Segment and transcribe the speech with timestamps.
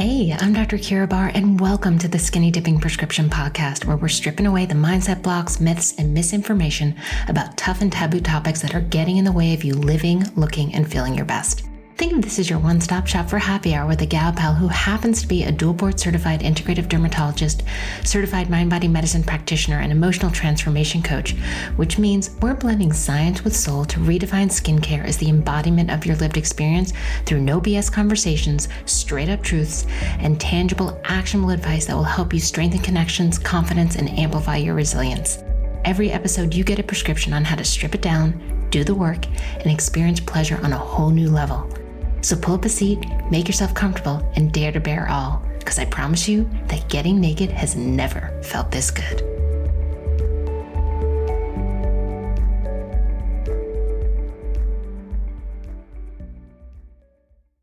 [0.00, 0.78] Hey, I'm Dr.
[0.78, 4.76] Keira Barr, and welcome to the Skinny Dipping Prescription Podcast, where we're stripping away the
[4.76, 6.94] mindset blocks, myths, and misinformation
[7.26, 10.72] about tough and taboo topics that are getting in the way of you living, looking,
[10.72, 11.67] and feeling your best.
[11.98, 14.54] Think of this as your one stop shop for happy hour with a gal pal
[14.54, 17.64] who happens to be a dual board certified integrative dermatologist,
[18.04, 21.32] certified mind body medicine practitioner, and emotional transformation coach,
[21.74, 26.14] which means we're blending science with soul to redefine skincare as the embodiment of your
[26.14, 26.92] lived experience
[27.26, 29.84] through no BS conversations, straight up truths,
[30.20, 35.42] and tangible, actionable advice that will help you strengthen connections, confidence, and amplify your resilience.
[35.84, 39.26] Every episode, you get a prescription on how to strip it down, do the work,
[39.26, 41.68] and experience pleasure on a whole new level.
[42.20, 42.98] So pull up a seat,
[43.30, 47.50] make yourself comfortable, and dare to bear all, because I promise you that getting naked
[47.50, 49.22] has never felt this good.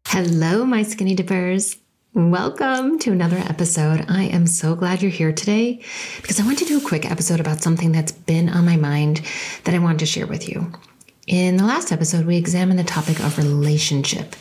[0.08, 1.76] Hello, my skinny dippers.
[2.14, 4.06] Welcome to another episode.
[4.08, 5.84] I am so glad you're here today
[6.22, 9.22] because I want to do a quick episode about something that's been on my mind
[9.66, 10.72] that I wanted to share with you.
[11.28, 14.36] In the last episode, we examined the topic of relationship,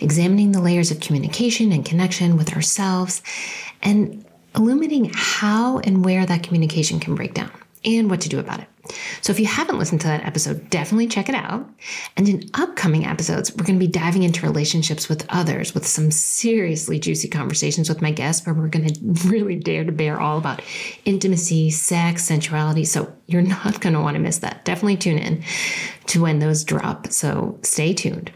[0.00, 3.22] examining the layers of communication and connection with ourselves,
[3.82, 4.24] and
[4.56, 7.50] illuminating how and where that communication can break down
[7.84, 8.69] and what to do about it.
[9.20, 11.68] So if you haven't listened to that episode, definitely check it out.
[12.16, 16.10] And in upcoming episodes, we're going to be diving into relationships with others with some
[16.10, 20.38] seriously juicy conversations with my guests where we're going to really dare to bear all
[20.38, 20.62] about
[21.04, 22.84] intimacy, sex, sensuality.
[22.84, 24.64] So you're not going to want to miss that.
[24.64, 25.42] Definitely tune in
[26.06, 27.08] to when those drop.
[27.08, 28.32] So stay tuned.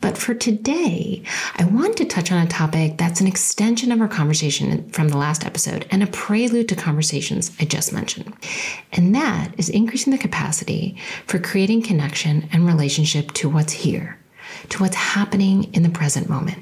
[0.00, 1.22] But for today,
[1.56, 5.16] I want to touch on a topic that's an extension of our conversation from the
[5.16, 8.32] last episode and a prelude to conversations I just mentioned.
[8.92, 14.18] And that is increasing the capacity for creating connection and relationship to what's here,
[14.70, 16.58] to what's happening in the present moment.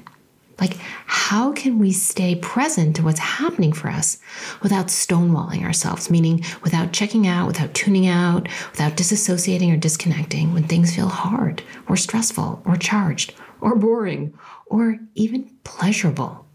[0.64, 4.16] Like, how can we stay present to what's happening for us
[4.62, 10.64] without stonewalling ourselves, meaning without checking out, without tuning out, without disassociating or disconnecting when
[10.64, 14.32] things feel hard or stressful or charged or boring
[14.64, 16.46] or even pleasurable?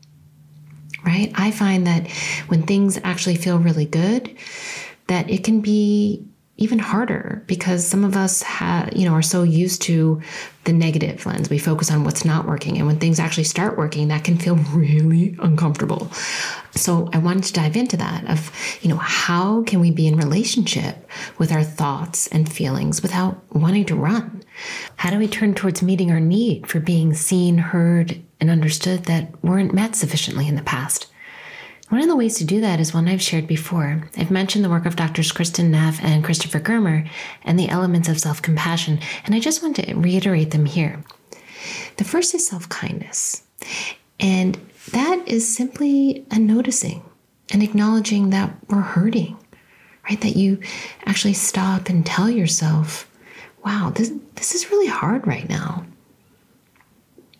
[1.05, 1.31] Right?
[1.35, 2.09] I find that
[2.47, 4.35] when things actually feel really good,
[5.05, 6.25] that it can be
[6.59, 10.21] even harder because some of us have, you know, are so used to
[10.65, 11.49] the negative lens.
[11.49, 12.77] We focus on what's not working.
[12.77, 16.11] And when things actually start working, that can feel really uncomfortable.
[16.75, 20.17] So I wanted to dive into that of, you know, how can we be in
[20.17, 24.43] relationship with our thoughts and feelings without wanting to run?
[24.97, 29.43] How do we turn towards meeting our need for being seen, heard, and understood that
[29.43, 31.07] weren't met sufficiently in the past?
[31.89, 34.07] One of the ways to do that is one I've shared before.
[34.15, 35.31] I've mentioned the work of Drs.
[35.31, 37.09] Kristin Neff and Christopher Germer
[37.43, 41.03] and the elements of self compassion, and I just want to reiterate them here.
[41.97, 43.41] The first is self kindness,
[44.19, 44.55] and
[44.91, 47.03] that is simply a noticing
[47.51, 49.35] and acknowledging that we're hurting,
[50.07, 50.21] right?
[50.21, 50.59] That you
[51.05, 53.09] actually stop and tell yourself,
[53.65, 55.85] wow, this, this is really hard right now.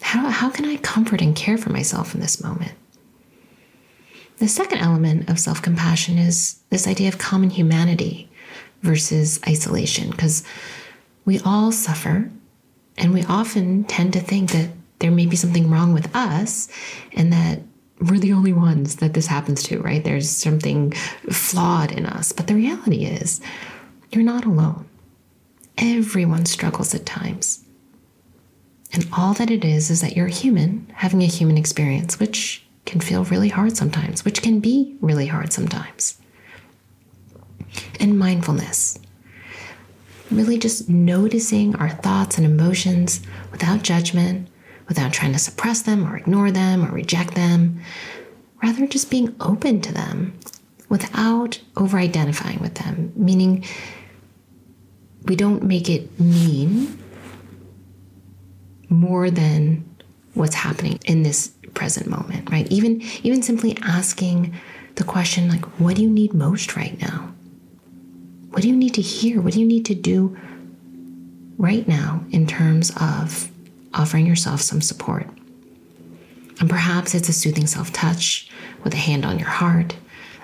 [0.02, 2.72] How, how can I comfort and care for myself in this moment?
[4.40, 8.30] The second element of self compassion is this idea of common humanity
[8.82, 10.44] versus isolation, because
[11.26, 12.32] we all suffer
[12.98, 14.70] and we often tend to think that
[15.00, 16.70] there may be something wrong with us
[17.14, 17.60] and that
[18.00, 20.04] we're the only ones that this happens to, right?
[20.04, 20.92] There's something
[21.30, 22.32] flawed in us.
[22.32, 23.42] But the reality is,
[24.12, 24.88] you're not alone.
[25.78, 27.66] Everyone struggles at times.
[28.94, 33.00] And all that it is is that you're human having a human experience, which can
[33.00, 36.20] feel really hard sometimes, which can be really hard sometimes.
[38.00, 38.98] And mindfulness.
[40.32, 44.48] Really just noticing our thoughts and emotions without judgment,
[44.88, 47.80] without trying to suppress them or ignore them or reject them,
[48.62, 50.38] rather just being open to them
[50.90, 53.64] without over identifying with them, meaning
[55.26, 56.98] we don't make it mean
[58.90, 59.86] more than
[60.34, 62.68] what's happening in this present moment, right?
[62.70, 64.54] Even even simply asking
[64.96, 67.34] the question like what do you need most right now?
[68.50, 69.40] What do you need to hear?
[69.40, 70.38] What do you need to do
[71.58, 73.50] right now in terms of
[73.94, 75.26] offering yourself some support?
[76.60, 78.50] And perhaps it's a soothing self touch
[78.84, 79.96] with a hand on your heart,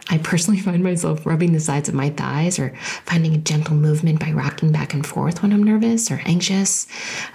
[0.10, 2.76] I personally find myself rubbing the sides of my thighs or
[3.06, 6.88] finding a gentle movement by rocking back and forth when I'm nervous or anxious.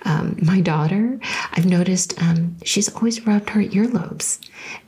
[0.05, 1.19] Um, my daughter,
[1.53, 4.39] I've noticed um, she's always rubbed her earlobes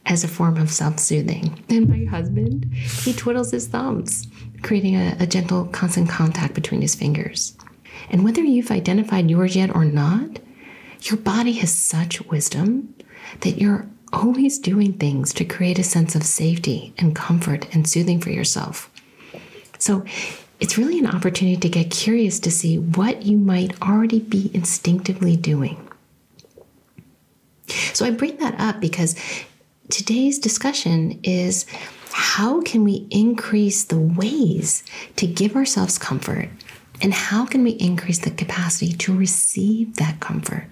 [0.06, 1.64] as a form of self soothing.
[1.68, 4.28] And my husband, he twiddles his thumbs,
[4.62, 7.56] creating a, a gentle, constant contact between his fingers.
[8.10, 10.38] And whether you've identified yours yet or not,
[11.02, 12.94] your body has such wisdom
[13.40, 18.20] that you're always doing things to create a sense of safety and comfort and soothing
[18.20, 18.90] for yourself.
[19.78, 20.04] So
[20.60, 25.36] it's really an opportunity to get curious to see what you might already be instinctively
[25.36, 25.88] doing.
[27.92, 29.16] So I bring that up because
[29.90, 31.66] today's discussion is
[32.12, 34.84] how can we increase the ways
[35.16, 36.48] to give ourselves comfort
[37.00, 40.66] and how can we increase the capacity to receive that comfort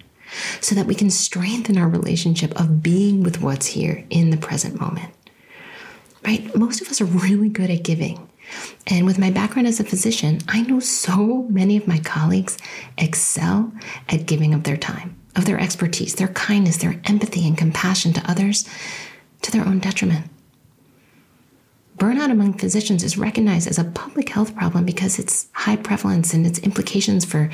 [0.59, 4.79] so that we can strengthen our relationship of being with what's here in the present
[4.79, 5.13] moment?
[6.25, 6.55] Right?
[6.55, 8.27] Most of us are really good at giving.
[8.87, 12.57] And with my background as a physician, I know so many of my colleagues
[12.97, 13.71] excel
[14.09, 18.29] at giving of their time, of their expertise, their kindness, their empathy, and compassion to
[18.29, 18.67] others
[19.41, 20.25] to their own detriment.
[22.01, 26.47] Burnout among physicians is recognized as a public health problem because its high prevalence and
[26.47, 27.51] its implications for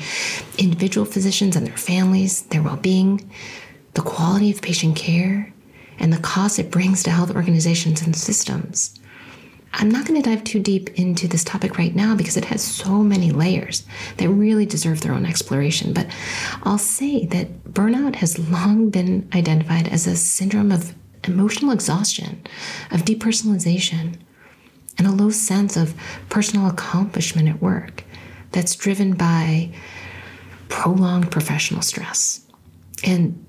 [0.56, 3.30] individual physicians and their families, their well being,
[3.92, 5.52] the quality of patient care,
[5.98, 8.98] and the cost it brings to health organizations and systems.
[9.74, 12.62] I'm not going to dive too deep into this topic right now because it has
[12.62, 13.84] so many layers
[14.16, 15.92] that really deserve their own exploration.
[15.92, 16.06] But
[16.62, 20.94] I'll say that burnout has long been identified as a syndrome of
[21.24, 22.40] emotional exhaustion,
[22.90, 24.16] of depersonalization,
[24.98, 25.94] and a low sense of
[26.28, 28.04] personal accomplishment at work
[28.50, 29.72] that's driven by
[30.68, 32.44] prolonged professional stress.
[33.04, 33.44] And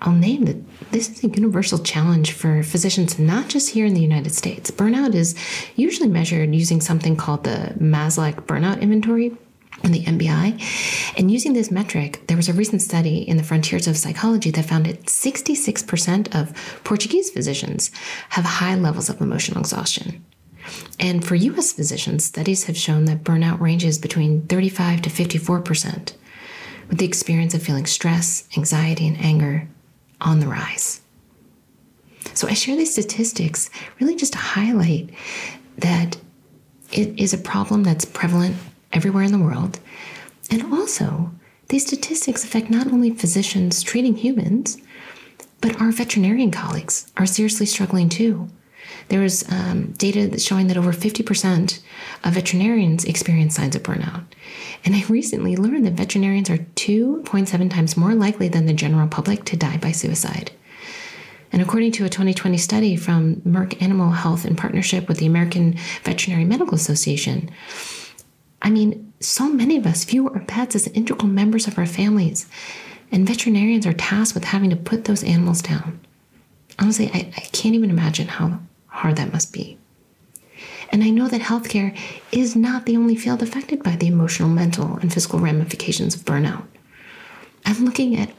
[0.00, 4.00] I'll name that this is a universal challenge for physicians, not just here in the
[4.00, 4.70] United States.
[4.70, 5.36] Burnout is
[5.76, 9.36] usually measured using something called the Maslach Burnout Inventory
[9.84, 10.60] and the MBI.
[11.16, 14.64] And using this metric, there was a recent study in the Frontiers of Psychology that
[14.64, 16.52] found that 66% of
[16.84, 17.90] Portuguese physicians
[18.30, 20.24] have high levels of emotional exhaustion.
[20.98, 26.12] And for US physicians, studies have shown that burnout ranges between 35 to 54%,
[26.88, 29.68] with the experience of feeling stress, anxiety, and anger
[30.20, 31.00] on the rise.
[32.34, 33.70] So I share these statistics
[34.00, 35.10] really just to highlight
[35.78, 36.16] that
[36.92, 38.56] it is a problem that's prevalent
[38.92, 39.80] everywhere in the world.
[40.50, 41.32] And also,
[41.68, 44.78] these statistics affect not only physicians treating humans,
[45.60, 48.48] but our veterinarian colleagues are seriously struggling too.
[49.12, 51.80] There was um, data showing that over 50%
[52.24, 54.24] of veterinarians experience signs of burnout.
[54.86, 59.44] And I recently learned that veterinarians are 2.7 times more likely than the general public
[59.44, 60.50] to die by suicide.
[61.52, 65.76] And according to a 2020 study from Merck Animal Health in partnership with the American
[66.04, 67.50] Veterinary Medical Association,
[68.62, 72.46] I mean, so many of us view our pets as integral members of our families,
[73.10, 76.00] and veterinarians are tasked with having to put those animals down.
[76.78, 78.58] Honestly, I, I can't even imagine how
[78.92, 79.78] hard that must be.
[80.90, 81.98] And I know that healthcare
[82.30, 86.64] is not the only field affected by the emotional, mental, and physical ramifications of burnout.
[87.64, 88.30] I'm looking at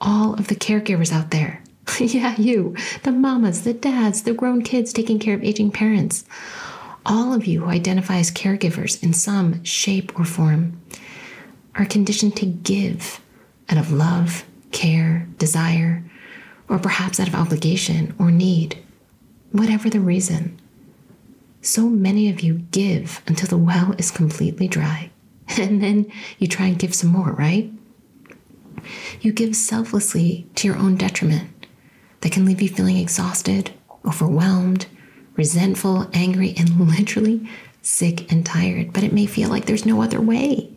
[0.00, 1.62] all of the caregivers out there.
[1.98, 6.24] yeah, you, the mamas, the dads, the grown kids taking care of aging parents.
[7.06, 10.80] All of you who identify as caregivers in some shape or form
[11.76, 13.20] are conditioned to give
[13.68, 16.04] out of love, care, desire,
[16.68, 18.78] or perhaps out of obligation or need
[19.52, 20.58] whatever the reason.
[21.62, 25.10] So many of you give until the well is completely dry,
[25.58, 27.72] and then you try and give some more, right?
[29.20, 31.66] You give selflessly to your own detriment
[32.20, 33.72] that can leave you feeling exhausted,
[34.04, 34.86] overwhelmed,
[35.34, 37.48] resentful, angry, and literally
[37.82, 38.92] sick and tired.
[38.92, 40.70] But it may feel like there's no other way,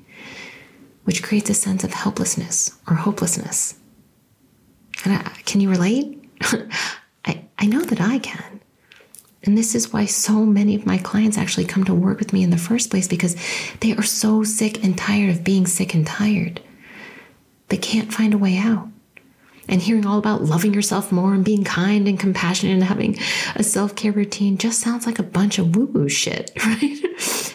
[1.03, 3.75] which creates a sense of helplessness or hopelessness.
[5.05, 6.23] And I, can you relate?
[7.25, 8.58] I, I know that I can.
[9.43, 12.43] And this is why so many of my clients actually come to work with me
[12.43, 13.38] in the first place because
[13.79, 16.62] they are so sick and tired of being sick and tired.
[17.69, 18.89] They can't find a way out.
[19.69, 23.17] And hearing all about loving yourself more and being kind and compassionate and having
[23.55, 27.00] a self care routine just sounds like a bunch of woo woo shit, right?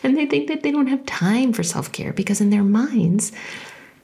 [0.05, 3.33] and they think that they don't have time for self care because in their minds,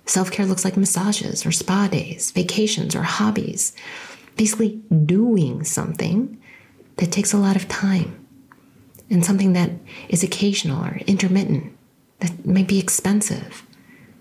[0.06, 3.74] self care looks like massages or spa days, vacations or hobbies.
[4.36, 6.39] Basically, doing something
[7.00, 8.26] that takes a lot of time
[9.10, 9.70] and something that
[10.08, 11.76] is occasional or intermittent
[12.20, 13.66] that may be expensive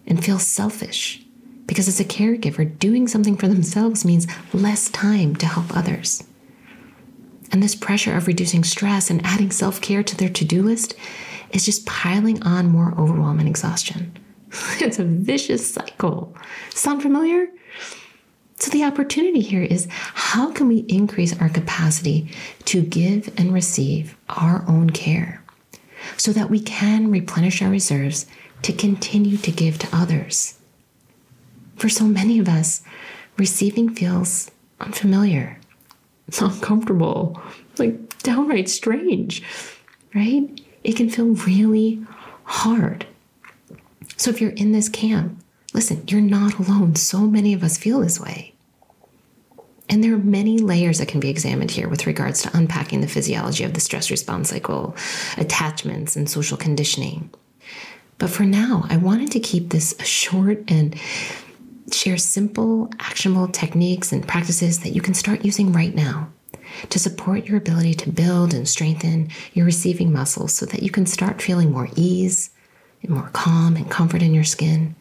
[0.07, 1.24] and feels selfish
[1.67, 6.24] because as a caregiver doing something for themselves means less time to help others.
[7.51, 10.95] And this pressure of reducing stress and adding self-care to their to-do list
[11.51, 14.17] is just piling on more overwhelm and exhaustion.
[14.81, 16.36] It's a vicious cycle.
[16.71, 17.50] Sound familiar
[18.60, 22.30] so, the opportunity here is how can we increase our capacity
[22.66, 25.42] to give and receive our own care
[26.18, 28.25] so that we can replenish our reserves
[28.63, 30.60] to continue to give to others?
[31.78, 32.84] For so many of us,
[33.38, 34.51] receiving feels
[34.82, 35.58] unfamiliar,
[36.42, 37.42] uncomfortable,
[37.78, 39.42] like downright strange,
[40.13, 40.60] right?
[40.84, 42.06] It can feel really
[42.44, 43.06] hard.
[44.18, 45.42] So if you're in this camp,
[45.73, 46.95] listen, you're not alone.
[46.95, 48.53] So many of us feel this way.
[49.89, 53.07] And there are many layers that can be examined here with regards to unpacking the
[53.07, 54.95] physiology of the stress response cycle,
[55.38, 57.31] attachments, and social conditioning.
[58.19, 60.95] But for now, I wanted to keep this short and
[61.91, 66.29] share simple, actionable techniques and practices that you can start using right now
[66.89, 71.07] to support your ability to build and strengthen your receiving muscles so that you can
[71.07, 72.51] start feeling more ease
[73.01, 74.95] and more calm and comfort in your skin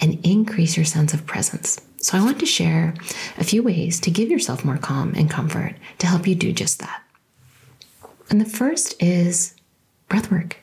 [0.00, 1.80] and increase your sense of presence.
[1.98, 2.94] So, I want to share
[3.38, 6.78] a few ways to give yourself more calm and comfort to help you do just
[6.80, 7.02] that.
[8.30, 9.54] And the first is
[10.08, 10.56] breath work.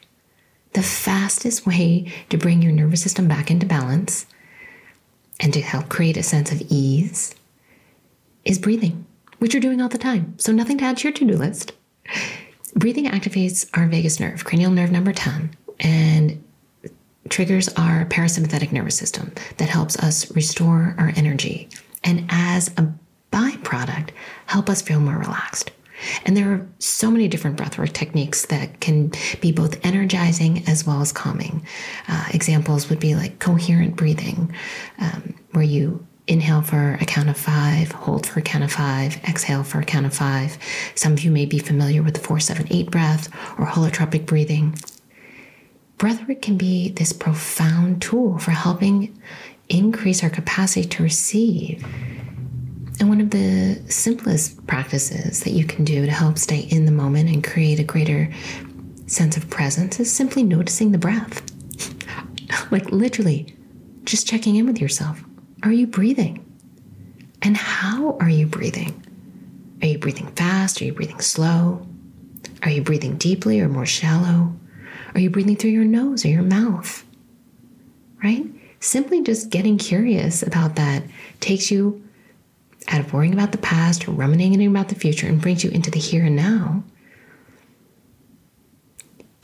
[0.74, 4.26] The fastest way to bring your nervous system back into balance
[5.40, 7.36] and to help create a sense of ease
[8.46, 9.06] is breathing,
[9.40, 10.36] which you're doing all the time.
[10.38, 11.74] So, nothing to add to your to do list.
[12.76, 16.43] Breathing activates our vagus nerve, cranial nerve number 10, and
[17.30, 21.70] triggers our parasympathetic nervous system that helps us restore our energy.
[22.04, 22.94] And as a
[23.32, 24.10] byproduct,
[24.46, 25.72] help us feel more relaxed.
[26.26, 29.12] And there are so many different breathwork techniques that can
[29.42, 31.66] be both energizing as well as calming.
[32.08, 34.54] Uh, examples would be like coherent breathing,
[35.00, 39.18] um, where you inhale for a count of five, hold for a count of five,
[39.28, 40.58] exhale for a count of five.
[40.96, 43.28] Some of you may be familiar with the 478 breath
[43.60, 44.76] or holotropic breathing.
[45.98, 49.20] Breathwork can be this profound tool for helping
[49.70, 51.84] increase our capacity to receive
[53.00, 56.92] and one of the simplest practices that you can do to help stay in the
[56.92, 58.32] moment and create a greater
[59.08, 61.42] sense of presence is simply noticing the breath.
[62.72, 63.56] like literally,
[64.06, 65.24] just checking in with yourself.
[65.64, 66.46] Are you breathing?
[67.42, 69.04] And how are you breathing?
[69.82, 70.82] Are you breathing fast?
[70.82, 71.86] Are you breathing slow?
[72.62, 74.54] Are you breathing deeply or more shallow?
[75.14, 77.06] Are you breathing through your nose or your mouth?
[78.24, 78.46] Right?
[78.80, 81.04] Simply just getting curious about that
[81.40, 82.04] takes you
[82.88, 85.92] out of worrying about the past or ruminating about the future and brings you into
[85.92, 86.84] the here and now.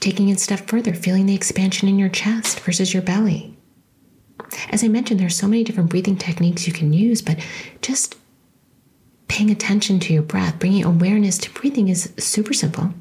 [0.00, 3.56] Taking it a step further, feeling the expansion in your chest versus your belly.
[4.70, 7.38] As I mentioned, there's so many different breathing techniques you can use, but
[7.82, 8.16] just
[9.28, 12.92] paying attention to your breath, bringing awareness to breathing is super simple.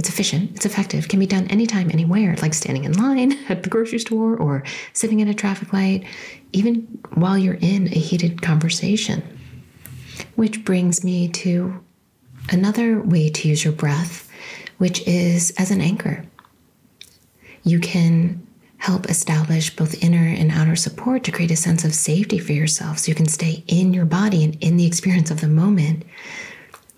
[0.00, 3.68] It's efficient, it's effective, can be done anytime, anywhere, like standing in line at the
[3.68, 4.64] grocery store or
[4.94, 6.06] sitting at a traffic light,
[6.54, 9.22] even while you're in a heated conversation.
[10.36, 11.84] Which brings me to
[12.48, 14.26] another way to use your breath,
[14.78, 16.24] which is as an anchor.
[17.62, 18.46] You can
[18.78, 23.00] help establish both inner and outer support to create a sense of safety for yourself
[23.00, 26.04] so you can stay in your body and in the experience of the moment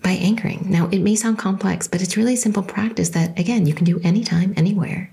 [0.03, 0.65] by anchoring.
[0.69, 3.85] Now, it may sound complex, but it's really a simple practice that, again, you can
[3.85, 5.11] do anytime, anywhere.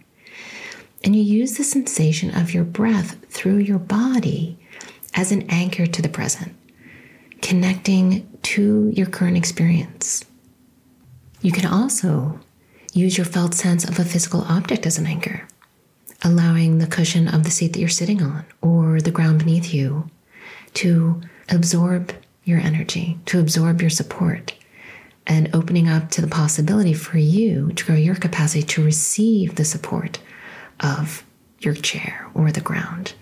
[1.02, 4.59] And you use the sensation of your breath through your body
[5.14, 6.54] as an anchor to the present
[7.42, 10.25] connecting to your current experience.
[11.40, 12.38] You can also
[12.92, 15.49] use your felt sense of a physical object as an anchor,
[16.23, 20.11] allowing the cushion of the seat that you're sitting on or the ground beneath you
[20.75, 22.12] to absorb
[22.44, 24.52] your energy, to absorb your support,
[25.27, 29.65] and opening up to the possibility for you to grow your capacity to receive the
[29.65, 30.19] support
[30.81, 31.25] of
[31.61, 33.15] your chair or the ground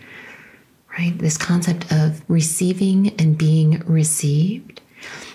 [0.99, 1.17] right?
[1.19, 4.81] This concept of receiving and being received,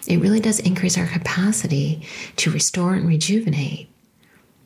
[0.08, 2.06] it really does increase our capacity
[2.38, 3.90] to restore and rejuvenate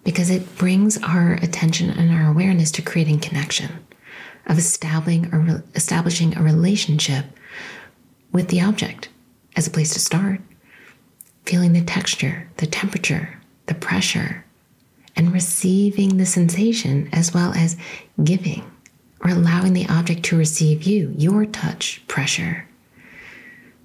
[0.04, 3.86] because it brings our attention and our awareness to creating connection,
[4.48, 7.26] of establishing a, establishing a relationship
[8.32, 9.10] with the object
[9.56, 10.40] as a place to start,
[11.48, 14.44] feeling the texture, the temperature, the pressure,
[15.16, 17.78] and receiving the sensation as well as
[18.22, 18.70] giving
[19.22, 22.68] or allowing the object to receive you, your touch, pressure,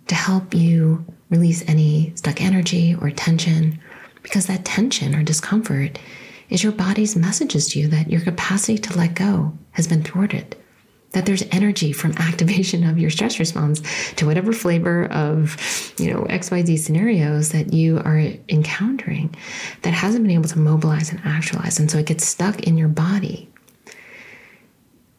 [0.09, 3.79] to help you release any stuck energy or tension,
[4.23, 5.99] because that tension or discomfort
[6.51, 10.57] is your body's messages to you that your capacity to let go has been thwarted.
[11.13, 13.83] That there's energy from activation of your stress response
[14.17, 15.57] to whatever flavor of,
[15.99, 19.35] you know, XYZ scenarios that you are encountering
[19.83, 21.79] that hasn't been able to mobilize and actualize.
[21.79, 23.49] And so it gets stuck in your body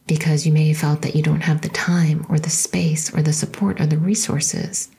[0.07, 3.21] because you may have felt that you don't have the time or the space or
[3.21, 4.89] the support or the resources.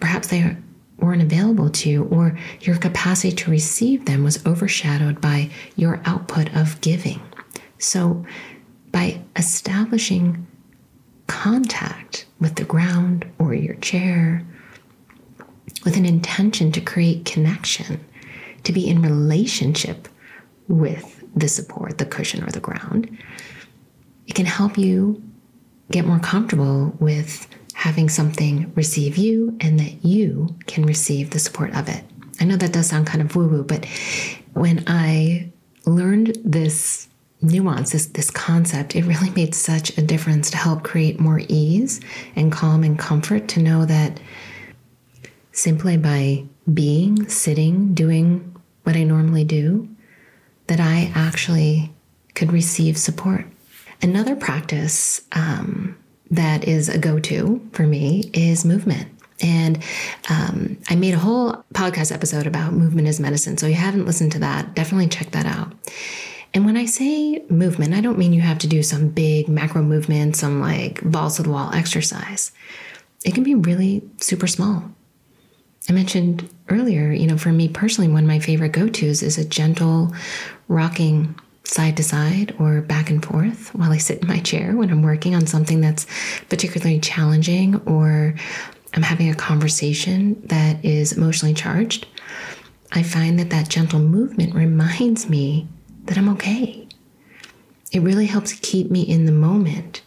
[0.00, 0.56] Perhaps they
[0.98, 6.54] weren't available to you, or your capacity to receive them was overshadowed by your output
[6.54, 7.20] of giving.
[7.78, 8.24] So,
[8.94, 10.46] by establishing
[11.26, 14.46] contact with the ground or your chair
[15.84, 18.02] with an intention to create connection,
[18.62, 20.06] to be in relationship
[20.68, 23.18] with the support, the cushion, or the ground,
[24.28, 25.20] it can help you
[25.90, 31.74] get more comfortable with having something receive you and that you can receive the support
[31.74, 32.04] of it.
[32.40, 33.86] I know that does sound kind of woo woo, but
[34.52, 35.50] when I
[35.84, 37.08] learned this
[37.44, 42.00] nuance, this, this concept, it really made such a difference to help create more ease
[42.36, 44.20] and calm and comfort to know that
[45.52, 49.88] simply by being, sitting, doing what I normally do,
[50.66, 51.92] that I actually
[52.34, 53.46] could receive support.
[54.02, 55.96] Another practice um,
[56.30, 59.08] that is a go to for me is movement.
[59.40, 59.82] And
[60.30, 63.56] um, I made a whole podcast episode about movement as medicine.
[63.56, 65.72] So if you haven't listened to that, definitely check that out.
[66.54, 69.82] And when I say movement, I don't mean you have to do some big macro
[69.82, 72.52] movement, some like balls to the wall exercise.
[73.24, 74.84] It can be really super small.
[75.88, 79.36] I mentioned earlier, you know, for me personally, one of my favorite go tos is
[79.36, 80.14] a gentle
[80.68, 81.34] rocking
[81.64, 85.02] side to side or back and forth while I sit in my chair when I'm
[85.02, 86.06] working on something that's
[86.48, 88.34] particularly challenging or
[88.94, 92.06] I'm having a conversation that is emotionally charged.
[92.92, 95.66] I find that that gentle movement reminds me
[96.04, 96.86] that I'm okay.
[97.92, 100.02] It really helps keep me in the moment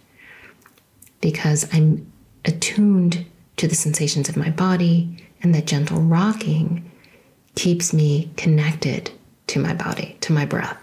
[1.21, 2.11] because I'm
[2.45, 3.25] attuned
[3.57, 6.89] to the sensations of my body, and that gentle rocking
[7.55, 9.11] keeps me connected
[9.47, 10.77] to my body, to my breath.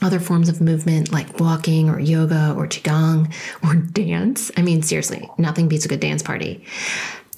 [0.00, 3.32] Other forms of movement like walking or yoga or qigong
[3.62, 4.50] or dance.
[4.56, 6.64] I mean, seriously, nothing beats a good dance party.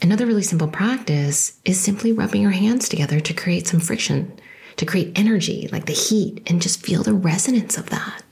[0.00, 4.38] Another really simple practice is simply rubbing your hands together to create some friction
[4.76, 8.22] to create energy, like the heat, and just feel the resonance of that.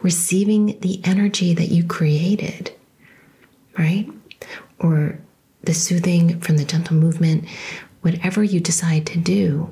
[0.00, 2.72] Receiving the energy that you created,
[3.78, 4.08] right?
[4.78, 5.18] Or
[5.62, 7.46] the soothing from the gentle movement,
[8.00, 9.70] whatever you decide to do.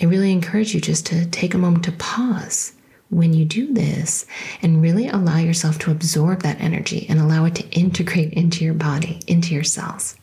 [0.00, 2.72] I really encourage you just to take a moment to pause
[3.10, 4.26] when you do this
[4.62, 8.74] and really allow yourself to absorb that energy and allow it to integrate into your
[8.74, 10.16] body, into your cells.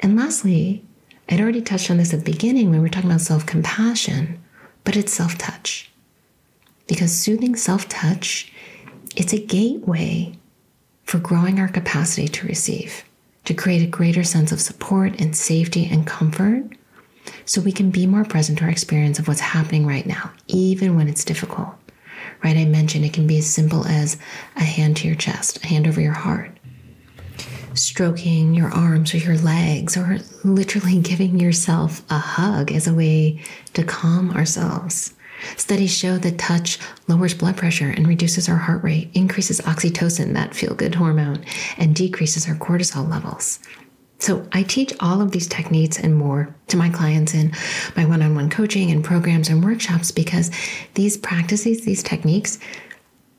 [0.00, 0.84] And lastly,
[1.30, 4.42] I'd already touched on this at the beginning when we were talking about self compassion,
[4.84, 5.90] but it's self touch.
[6.88, 8.52] Because soothing self touch,
[9.16, 10.34] it's a gateway
[11.04, 13.04] for growing our capacity to receive,
[13.44, 16.64] to create a greater sense of support and safety and comfort
[17.44, 20.96] so we can be more present to our experience of what's happening right now, even
[20.96, 21.68] when it's difficult.
[22.42, 22.56] Right?
[22.56, 24.16] I mentioned it can be as simple as
[24.56, 26.50] a hand to your chest, a hand over your heart,
[27.80, 33.42] stroking your arms or your legs, or literally giving yourself a hug as a way
[33.74, 35.14] to calm ourselves.
[35.56, 40.54] Studies show that touch lowers blood pressure and reduces our heart rate, increases oxytocin, that
[40.54, 41.44] feel good hormone,
[41.78, 43.60] and decreases our cortisol levels.
[44.18, 47.52] So, I teach all of these techniques and more to my clients in
[47.96, 50.50] my one on one coaching and programs and workshops because
[50.92, 52.58] these practices, these techniques,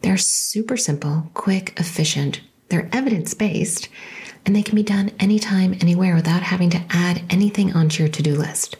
[0.02, 3.90] they're super simple, quick, efficient, they're evidence based,
[4.46, 8.24] and they can be done anytime, anywhere without having to add anything onto your to
[8.24, 8.78] do list.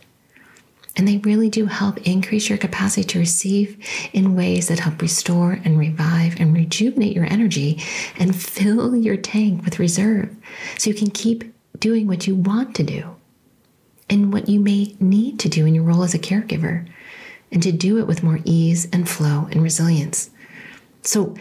[0.98, 3.78] And they really do help increase your capacity to receive
[4.12, 7.82] in ways that help restore and revive and rejuvenate your energy
[8.18, 10.36] and fill your tank with reserve
[10.78, 13.16] so you can keep doing what you want to do
[14.10, 16.88] and what you may need to do in your role as a caregiver
[17.52, 20.30] and to do it with more ease and flow and resilience.
[21.04, 21.36] So,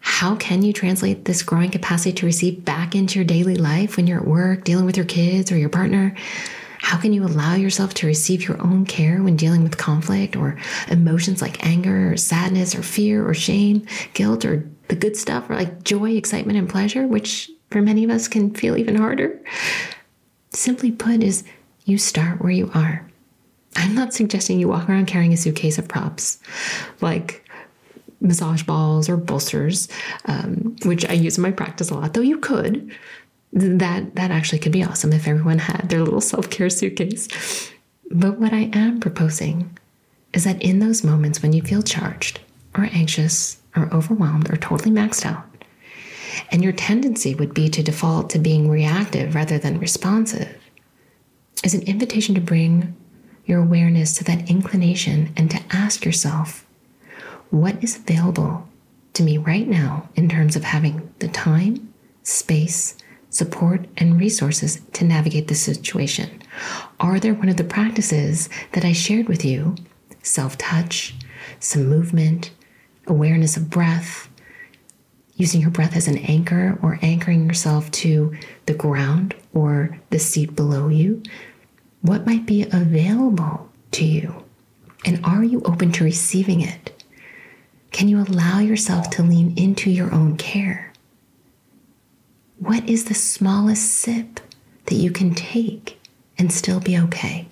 [0.00, 4.06] how can you translate this growing capacity to receive back into your daily life when
[4.06, 6.14] you're at work, dealing with your kids or your partner?
[6.80, 10.58] How can you allow yourself to receive your own care when dealing with conflict or
[10.88, 15.56] emotions like anger or sadness or fear or shame, guilt or the good stuff or
[15.56, 19.38] like joy, excitement, and pleasure, which for many of us can feel even harder?
[20.52, 21.44] Simply put, is
[21.84, 23.06] you start where you are.
[23.76, 26.38] I'm not suggesting you walk around carrying a suitcase of props
[27.00, 27.44] like
[28.20, 29.88] massage balls or bolsters,
[30.26, 32.90] um, which I use in my practice a lot, though you could.
[33.52, 37.26] That that actually could be awesome if everyone had their little self-care suitcase.
[38.10, 39.76] But what I am proposing
[40.32, 42.40] is that in those moments when you feel charged
[42.76, 45.44] or anxious or overwhelmed or totally maxed out,
[46.52, 50.56] and your tendency would be to default to being reactive rather than responsive,
[51.64, 52.94] is an invitation to bring
[53.46, 56.64] your awareness to that inclination and to ask yourself,
[57.50, 58.66] what is available
[59.14, 62.96] to me right now in terms of having the time, space,
[63.28, 66.42] support, and resources to navigate this situation?
[66.98, 69.76] Are there one of the practices that I shared with you
[70.22, 71.14] self touch,
[71.58, 72.50] some movement,
[73.06, 74.28] awareness of breath,
[75.34, 78.36] using your breath as an anchor or anchoring yourself to
[78.66, 81.22] the ground or the seat below you?
[82.02, 84.44] What might be available to you?
[85.04, 86.99] And are you open to receiving it?
[87.90, 90.92] Can you allow yourself to lean into your own care?
[92.58, 94.40] What is the smallest sip
[94.86, 96.00] that you can take
[96.38, 97.48] and still be okay?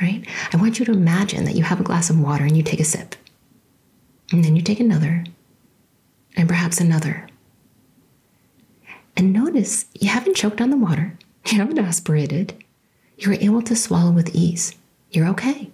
[0.00, 0.26] Right?
[0.52, 2.80] I want you to imagine that you have a glass of water and you take
[2.80, 3.16] a sip.
[4.32, 5.24] And then you take another,
[6.36, 7.28] and perhaps another.
[9.16, 12.64] And notice you haven't choked on the water, you haven't aspirated,
[13.18, 14.74] you're able to swallow with ease.
[15.10, 15.70] You're okay.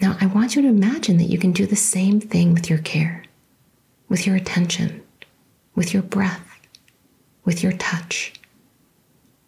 [0.00, 2.78] Now, I want you to imagine that you can do the same thing with your
[2.78, 3.24] care,
[4.08, 5.02] with your attention,
[5.74, 6.60] with your breath,
[7.44, 8.32] with your touch,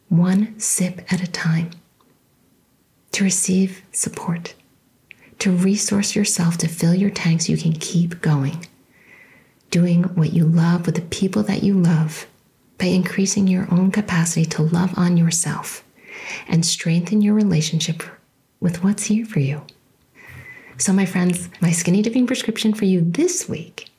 [0.09, 1.71] one sip at a time,
[3.13, 4.55] to receive support,
[5.39, 8.67] to resource yourself to fill your tank so you can keep going,
[9.71, 12.27] doing what you love with the people that you love
[12.77, 15.85] by increasing your own capacity to love on yourself
[16.49, 18.03] and strengthen your relationship
[18.59, 19.63] with what's here for you.
[20.81, 23.90] So, my friends, my skinny dipping prescription for you this week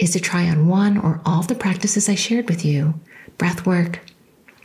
[0.00, 2.94] is to try on one or all of the practices I shared with you
[3.38, 4.00] breath work,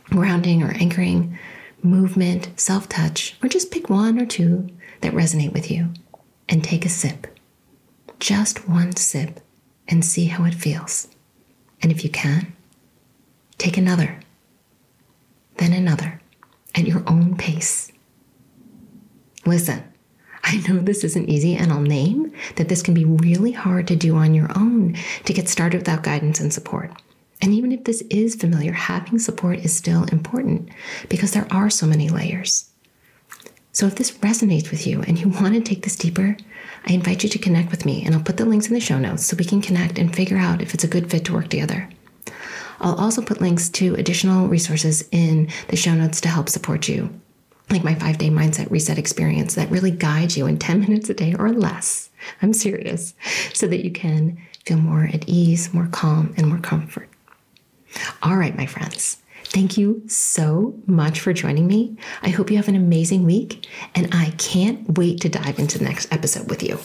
[0.06, 1.38] grounding or anchoring,
[1.84, 4.68] movement, self touch, or just pick one or two
[5.02, 5.92] that resonate with you
[6.48, 7.28] and take a sip.
[8.18, 9.38] Just one sip
[9.86, 11.06] and see how it feels.
[11.80, 12.56] And if you can,
[13.56, 14.18] take another,
[15.58, 16.20] then another
[16.74, 17.92] at your own pace.
[19.44, 19.84] Listen,
[20.48, 23.96] I know this isn't easy, and I'll name that this can be really hard to
[23.96, 26.92] do on your own to get started without guidance and support.
[27.42, 30.70] And even if this is familiar, having support is still important
[31.08, 32.70] because there are so many layers.
[33.72, 36.36] So if this resonates with you and you want to take this deeper,
[36.86, 38.98] I invite you to connect with me, and I'll put the links in the show
[38.98, 41.48] notes so we can connect and figure out if it's a good fit to work
[41.48, 41.90] together.
[42.80, 47.20] I'll also put links to additional resources in the show notes to help support you,
[47.70, 51.14] like my five day mindset reset experience that really guides you in 10 minutes a
[51.14, 52.10] day or less.
[52.42, 53.14] I'm serious,
[53.52, 57.08] so that you can feel more at ease, more calm, and more comfort.
[58.22, 59.18] All right, my friends.
[59.44, 61.96] Thank you so much for joining me.
[62.22, 65.84] I hope you have an amazing week, and I can't wait to dive into the
[65.84, 66.78] next episode with you.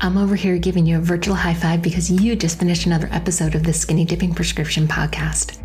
[0.00, 3.56] I'm over here giving you a virtual high five because you just finished another episode
[3.56, 5.58] of the Skinny Dipping Prescription podcast.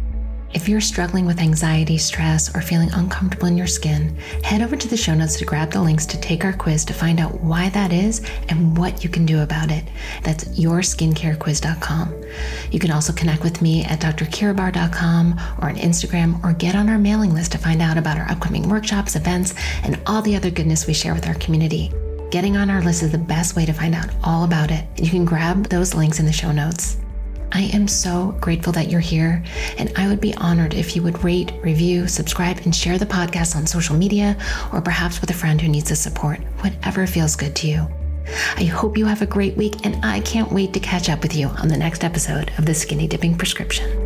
[0.54, 4.88] If you're struggling with anxiety, stress, or feeling uncomfortable in your skin, head over to
[4.88, 7.70] the show notes to grab the links to take our quiz to find out why
[7.70, 9.84] that is and what you can do about it.
[10.22, 12.24] That's yourskincarequiz.com.
[12.72, 17.00] You can also connect with me at drkeirabarr.com or on Instagram or get on our
[17.00, 20.86] mailing list to find out about our upcoming workshops, events, and all the other goodness
[20.86, 21.92] we share with our community.
[22.30, 24.86] Getting on our list is the best way to find out all about it.
[24.98, 26.98] You can grab those links in the show notes.
[27.56, 29.44] I am so grateful that you're here,
[29.78, 33.56] and I would be honored if you would rate, review, subscribe, and share the podcast
[33.56, 34.36] on social media
[34.72, 37.88] or perhaps with a friend who needs the support, whatever feels good to you.
[38.58, 41.36] I hope you have a great week, and I can't wait to catch up with
[41.36, 44.03] you on the next episode of the Skinny Dipping Prescription.